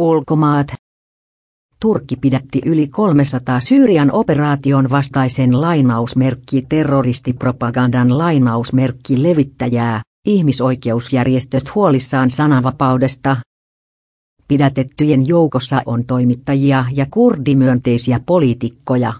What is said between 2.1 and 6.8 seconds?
pidätti yli 300 Syyrian operaation vastaisen lainausmerkki